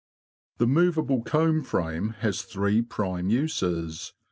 The 0.57 0.65
movable 0.65 1.21
comb 1.21 1.61
frame 1.61 2.15
has 2.21 2.41
three 2.41 2.81
prime 2.81 3.29
uses. 3.29 4.13